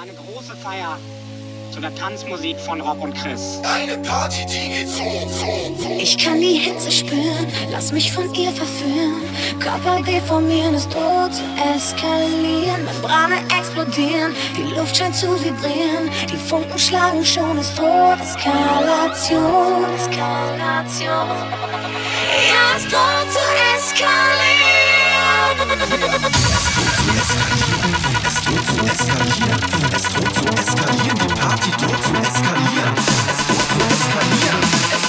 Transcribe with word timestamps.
eine 0.00 0.12
große 0.12 0.56
Feier 0.56 0.98
zu 1.74 1.78
der 1.78 1.94
Tanzmusik 1.94 2.58
von 2.60 2.80
Rob 2.80 3.02
und 3.02 3.12
Chris. 3.14 3.60
Eine 3.64 3.98
Party, 3.98 4.46
die 4.46 4.70
geht 4.70 4.88
so, 4.88 5.04
so, 5.28 5.74
so. 5.76 5.98
Ich 5.98 6.16
kann 6.16 6.40
die 6.40 6.54
Hitze 6.54 6.90
spüren, 6.90 7.46
lass 7.70 7.92
mich 7.92 8.10
von 8.10 8.32
ihr 8.32 8.50
verführen. 8.50 9.20
Körper 9.58 10.00
deformieren, 10.02 10.74
ist 10.74 10.90
tot 10.90 11.34
zu 11.34 11.42
eskalieren, 11.74 12.82
Membrane 12.86 13.44
explodieren, 13.58 14.34
die 14.56 14.74
Luft 14.74 14.96
scheint 14.96 15.14
zu 15.14 15.26
vibrieren, 15.44 16.10
die 16.32 16.38
Funken 16.48 16.78
schlagen 16.78 17.22
schon, 17.22 17.58
ist 17.58 17.76
tot. 17.76 18.18
Eskalation, 18.22 19.84
Eskalation. 19.96 21.28
Ja, 22.48 22.76
ist 22.78 22.90
tot 22.90 23.30
zu 23.30 23.40
eskalieren 23.76 24.60
eskalieren. 29.00 29.60
Es 29.94 30.02
droht 30.02 30.34
zu 30.34 30.44
eskalieren. 30.44 31.18
Die 31.18 31.34
Party 31.34 31.70
droht 31.70 32.02
zu 32.04 32.12
eskalieren. 32.14 32.94
Es 32.96 33.40
droht 33.46 33.68
zu 33.72 33.80
eskalieren. 33.94 34.60
Es 34.92 34.99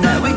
that 0.00 0.22
we 0.22 0.31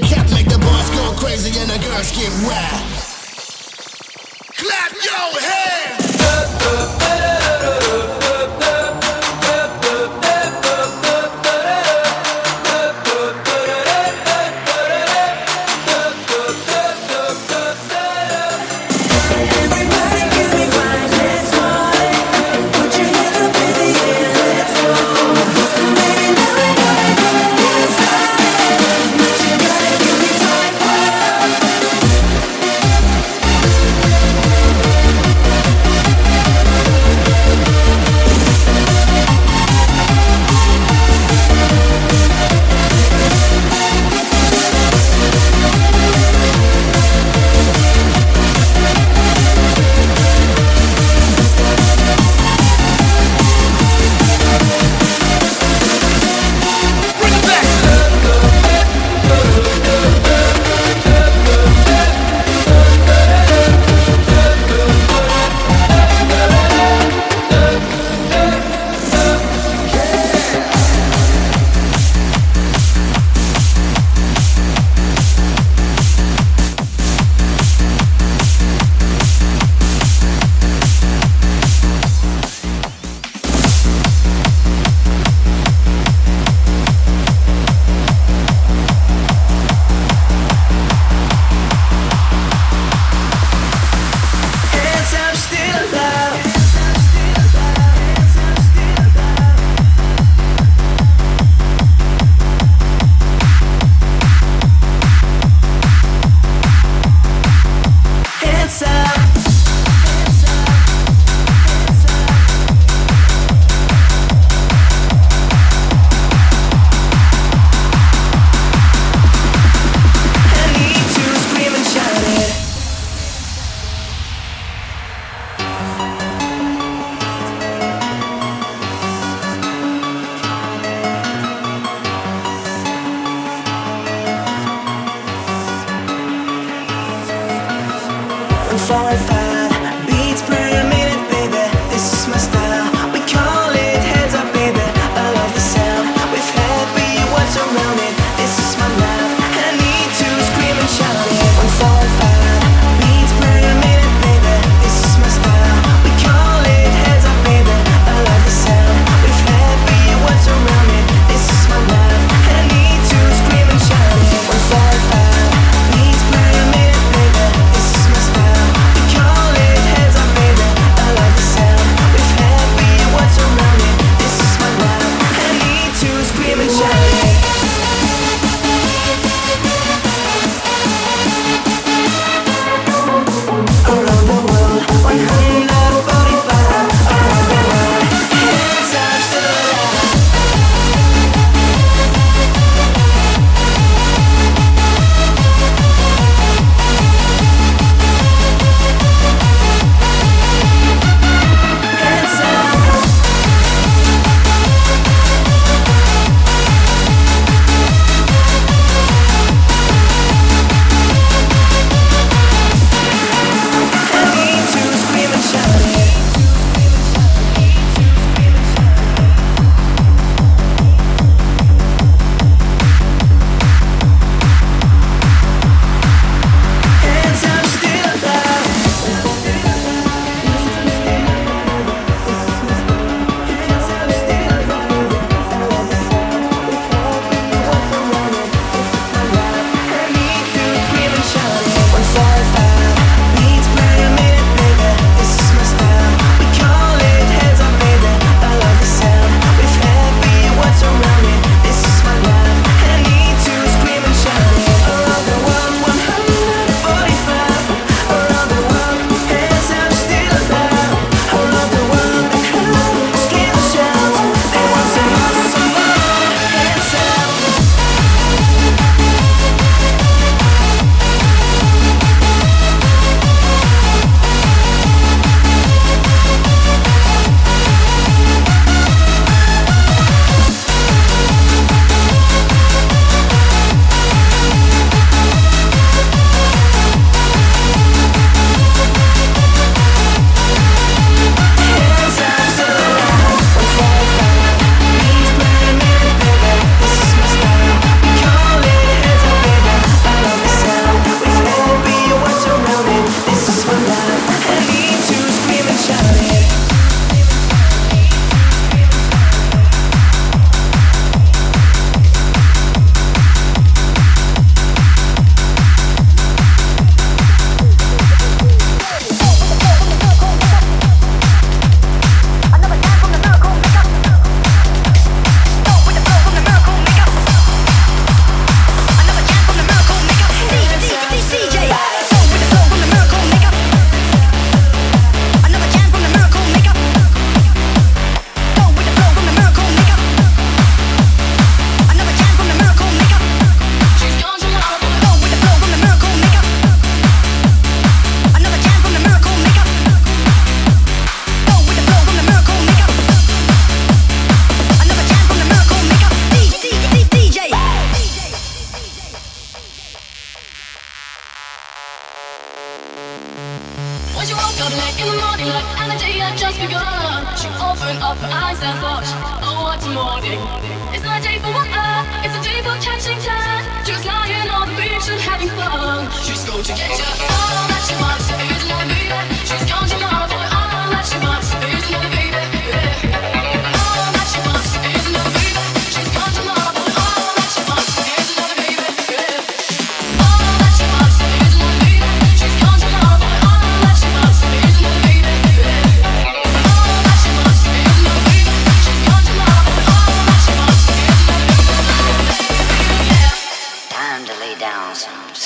Catholic, 0.00 0.46
the 0.46 0.58
boys 0.58 0.90
go 0.90 1.12
crazy 1.20 1.58
and 1.60 1.68
the 1.68 1.78
girls 1.86 2.10
get 2.12 2.30
wild. 2.46 3.01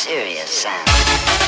Serious 0.07 0.49
sound. 0.49 1.46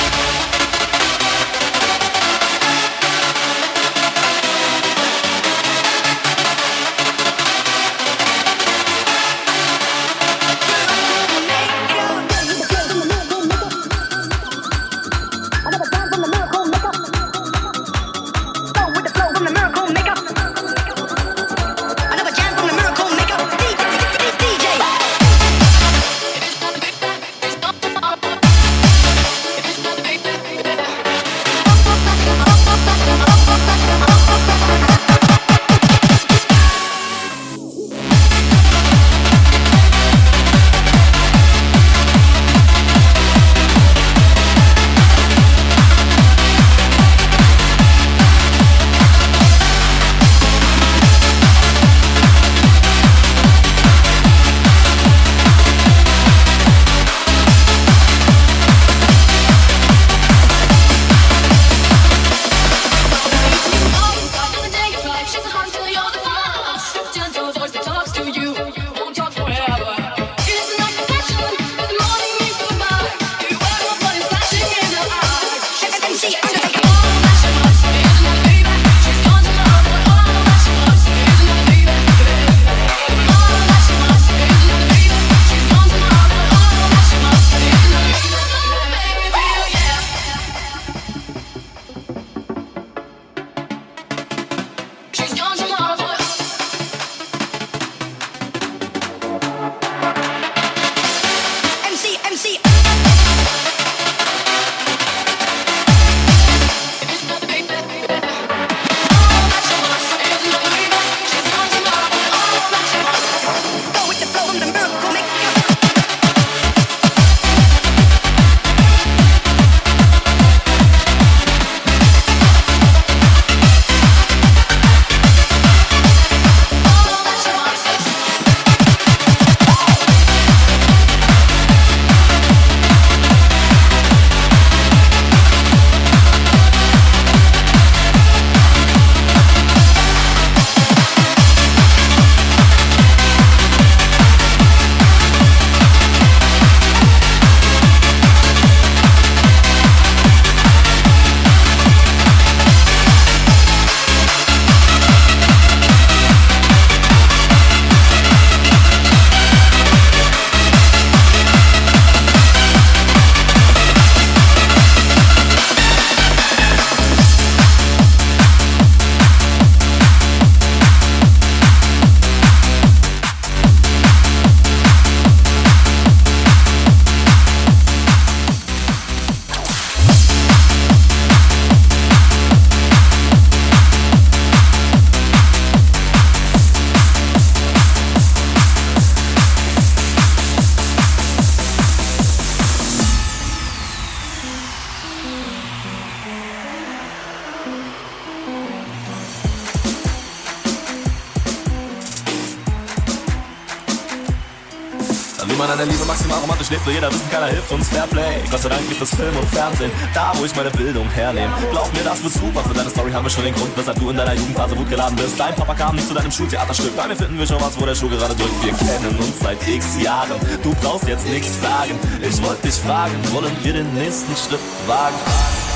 Romantisch 206.69 206.71
lebt, 206.71 206.87
will 206.87 206.95
jeder 206.95 207.11
wissen, 207.11 207.31
keiner 207.31 207.47
hilft 207.47 207.71
uns 207.73 207.89
Fairplay. 207.89 208.43
Gott 208.51 208.61
sei 208.61 208.69
Dank 208.69 208.89
gibt 208.89 209.01
es 209.01 209.11
Film 209.11 209.37
und 209.37 209.49
Fernsehen, 209.49 209.91
da 210.15 210.33
wo 210.37 210.45
ich 210.45 210.55
meine 210.55 210.71
Bildung 210.71 211.09
hernehme. 211.11 211.53
Glaub 211.71 211.93
mir, 211.93 212.05
das 212.05 212.23
wird 212.23 212.33
super, 212.33 212.63
für 212.63 212.75
deine 212.75 212.91
Story 212.91 213.11
haben 213.11 213.25
wir 213.25 213.31
schon 213.31 213.45
den 213.45 213.55
Grund, 213.55 213.71
weshalb 213.77 213.99
du 213.99 214.11
in 214.11 214.17
deiner 214.17 214.35
Jugendphase 214.35 214.75
gut 214.75 214.89
geladen 214.89 215.17
bist. 215.17 215.39
Dein 215.39 215.55
Papa 215.55 215.75
kam 215.75 215.97
nicht 215.97 216.09
zu 216.09 216.15
deinem 216.15 216.31
Schultheaterstück, 216.31 216.97
bei 216.97 217.09
mir 217.09 217.17
finden 217.17 217.39
wir 217.39 217.47
schon 217.47 217.61
was, 217.61 217.81
wo 217.81 217.87
der 217.87 217.95
Schuh 217.95 218.09
gerade 218.09 218.35
drückt. 218.35 218.65
Wir 218.65 218.73
kennen 218.73 219.17
uns 219.19 219.39
seit 219.41 219.67
x 219.67 220.03
Jahren, 220.03 220.39
du 220.63 220.75
brauchst 220.83 221.09
jetzt 221.09 221.29
nichts 221.29 221.61
sagen. 221.61 221.99
Ich 222.23 222.43
wollte 222.43 222.63
dich 222.63 222.75
fragen, 222.75 223.15
wollen 223.33 223.57
wir 223.63 223.73
den 223.73 223.95
nächsten 223.95 224.35
Schritt 224.37 224.61
wagen? 224.87 225.68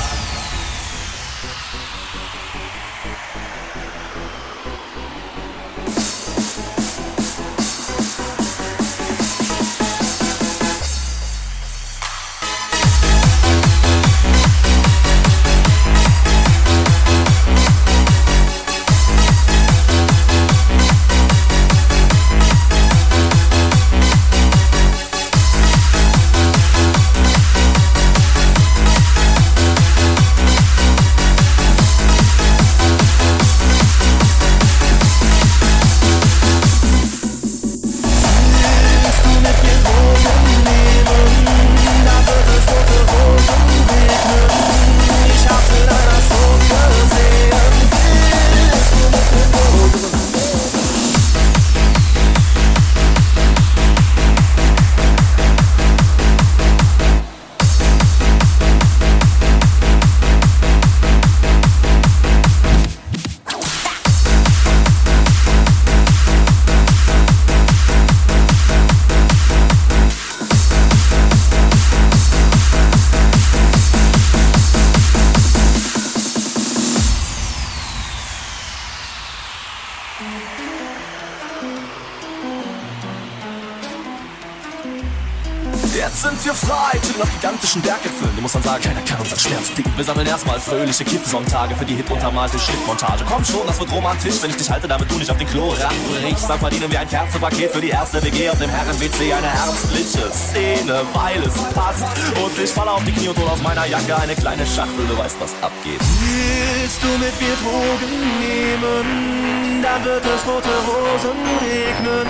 jetzt 86.03 86.21
sind 86.21 86.45
wir 86.45 86.53
frei. 86.53 86.99
Chillen 86.99 87.21
auf 87.21 87.31
gigantischen 87.31 87.81
Berggipfeln. 87.81 88.31
Du 88.35 88.41
musst 88.41 88.55
dann 88.55 88.63
sagen, 88.63 88.83
keiner 88.83 89.01
kann 89.01 89.19
unseren 89.19 89.39
Schmerz 89.39 89.69
bieten. 89.71 89.91
Wir 89.95 90.03
sammeln 90.03 90.27
erstmal 90.27 90.59
fröhliche 90.59 91.05
Kippsonntage 91.05 91.75
für 91.75 91.85
die 91.85 91.95
hip 91.95 92.09
untermalte 92.11 92.59
Schnittmontage. 92.59 93.23
Komm 93.27 93.43
schon, 93.45 93.65
das 93.65 93.79
wird 93.79 93.91
romantisch, 93.91 94.41
wenn 94.41 94.49
ich 94.49 94.57
dich 94.57 94.69
halte, 94.69 94.87
damit 94.87 95.09
du 95.09 95.17
nicht 95.17 95.31
auf 95.31 95.37
den 95.37 95.47
Klo 95.47 95.69
ranbrichst. 95.69 96.49
Dann 96.49 96.59
verdienen 96.59 96.91
wir 96.91 96.99
ein 96.99 97.07
Kerzenpaket 97.07 97.71
für 97.71 97.81
die 97.81 97.89
erste 97.89 98.21
WG 98.21 98.49
auf 98.49 98.59
dem 98.59 98.69
Herren-WC. 98.69 99.33
Eine 99.33 99.47
herbstliche 99.47 100.29
Szene, 100.31 101.01
weil 101.13 101.41
es 101.43 101.55
passt. 101.73 102.03
Und 102.43 102.59
ich 102.61 102.69
falle 102.69 102.91
auf 102.91 103.03
die 103.03 103.13
Knie 103.13 103.29
und 103.29 103.37
hol 103.37 103.47
aus 103.47 103.61
meiner 103.61 103.85
Jacke 103.85 104.17
eine 104.17 104.35
kleine 104.35 104.65
Schachtel. 104.65 105.07
Du 105.07 105.17
weißt, 105.17 105.37
was 105.39 105.53
abgeht. 105.61 105.99
Willst 106.19 107.01
du 107.01 107.07
mit 107.17 107.35
mir 107.39 107.55
Drogen 107.63 108.13
nehmen? 108.39 109.81
Dann 109.81 110.03
wird 110.03 110.23
es 110.25 110.47
rote 110.47 110.69
Rosen 110.87 111.39
regnen. 111.61 112.27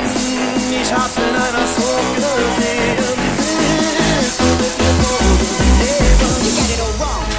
Ich 0.82 0.94
hab's 0.94 1.18
in 1.18 1.36
einer 1.36 1.68
Soap 1.68 2.16
gesehen. 2.16 3.33
Get 6.56 6.70
it 6.70 6.80
all 6.82 6.94
wrong. 7.00 7.33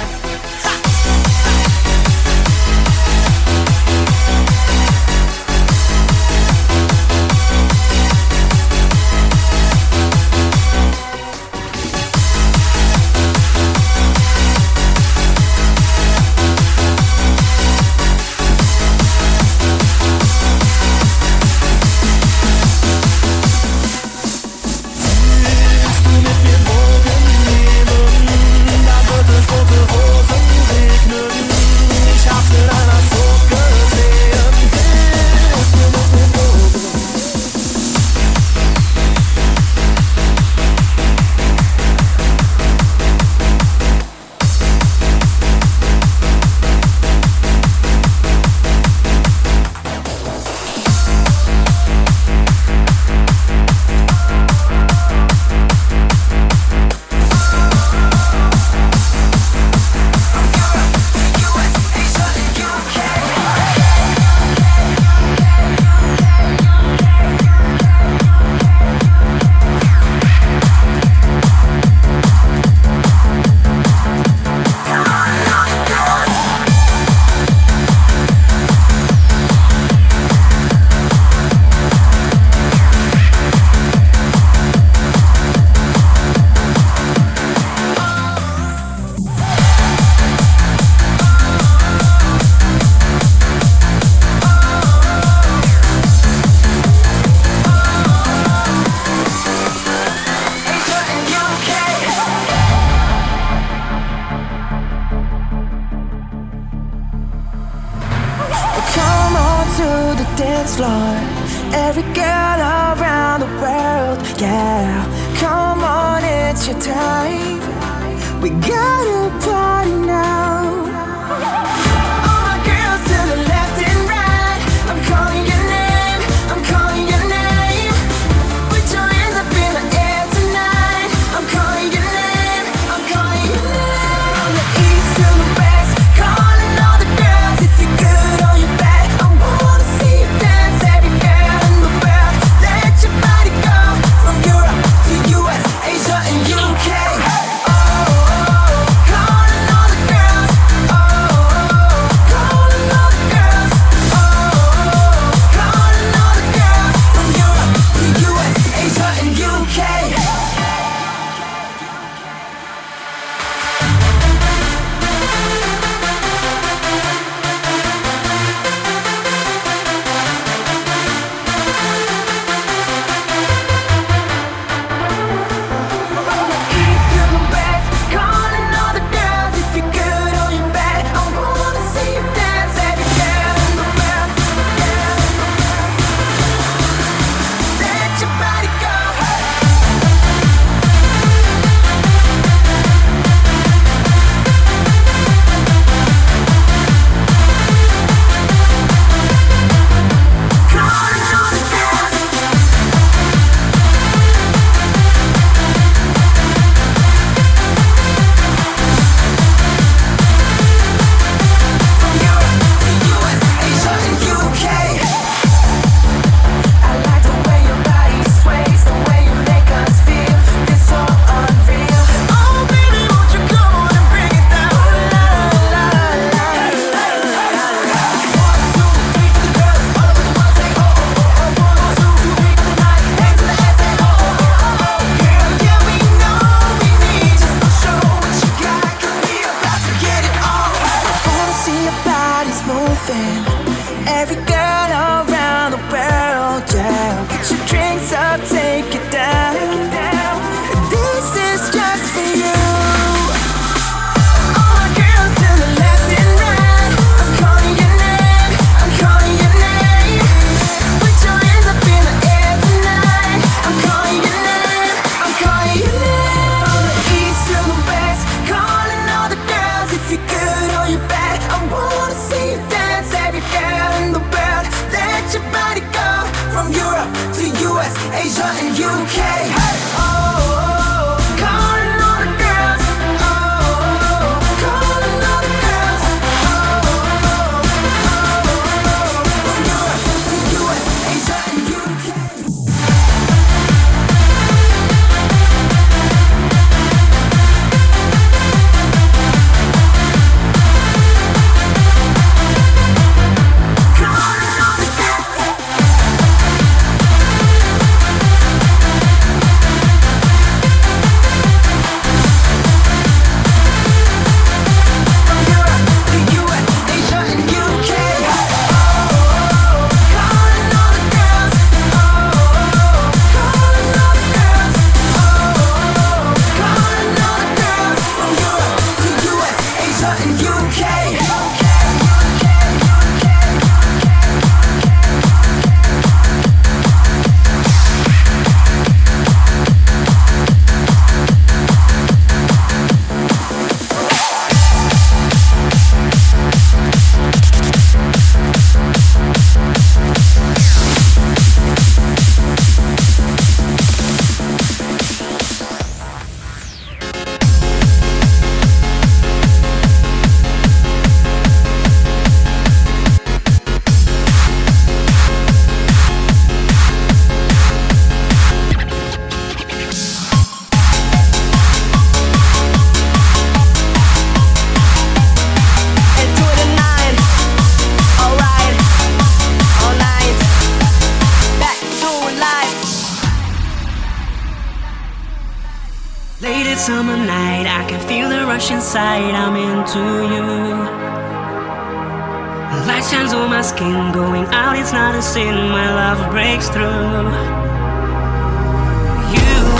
You 396.85 396.91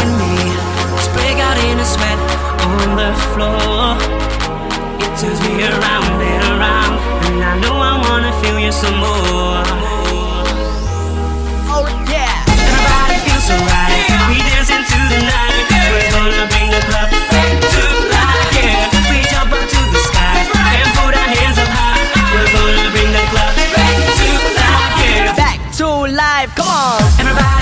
and 0.01 0.13
me, 0.17 0.35
let's 0.93 1.07
break 1.13 1.37
out 1.37 1.57
in 1.69 1.77
a 1.77 1.85
sweat 1.85 2.17
on 2.65 2.97
the 2.97 3.13
floor. 3.29 3.93
It 5.03 5.11
turns 5.19 5.39
me 5.45 5.53
around 5.61 6.17
and 6.17 6.43
around, 6.57 6.97
and 7.27 7.43
I 7.43 7.59
know 7.61 7.75
I 7.77 8.01
wanna 8.01 8.33
feel 8.41 8.57
you 8.59 8.71
some 8.71 8.97
more. 8.97 9.63
Oh 11.69 11.85
yeah, 12.09 12.41
and 12.49 12.73
our 12.73 12.85
body 12.89 13.17
feels 13.21 13.45
so 13.45 13.53
right. 13.53 14.09
We 14.29 14.37
dance 14.41 14.71
into 14.73 14.99
the 15.13 15.21
night. 15.29 15.65
We're 15.93 16.09
gonna 16.09 16.47
bring 16.49 16.69
the 16.71 16.81
club. 16.89 17.24
Come 26.55 26.67
on. 26.67 27.01
Everybody. 27.19 27.54